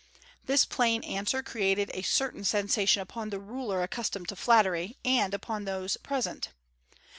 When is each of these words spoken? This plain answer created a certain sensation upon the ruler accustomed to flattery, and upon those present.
This 0.47 0.65
plain 0.65 1.03
answer 1.03 1.43
created 1.43 1.91
a 1.93 2.01
certain 2.01 2.43
sensation 2.43 3.03
upon 3.03 3.29
the 3.29 3.37
ruler 3.39 3.83
accustomed 3.83 4.29
to 4.29 4.35
flattery, 4.35 4.97
and 5.05 5.31
upon 5.31 5.65
those 5.65 5.95
present. 5.97 6.49